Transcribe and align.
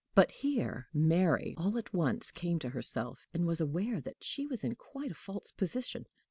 But 0.15 0.31
here 0.31 0.87
Mary 0.95 1.53
all 1.59 1.77
at 1.77 1.93
once 1.93 2.31
came 2.31 2.57
to 2.57 2.69
herself, 2.71 3.27
and 3.35 3.45
was 3.45 3.61
aware 3.61 4.01
that 4.01 4.23
she 4.23 4.47
was 4.47 4.63
in 4.63 4.73
quite 4.73 5.11
a 5.11 5.13
false 5.13 5.51
position. 5.51 6.07